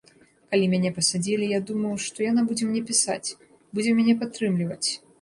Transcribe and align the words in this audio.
Калі 0.53 0.69
мяне 0.71 0.91
пасадзілі, 0.95 1.51
я 1.57 1.59
думаў, 1.71 1.95
што 2.07 2.27
яна 2.31 2.41
будзе 2.49 2.63
мне 2.73 2.85
пісаць, 2.91 3.29
будзе 3.79 3.91
мяне 4.01 4.21
падтрымліваць. 4.27 4.85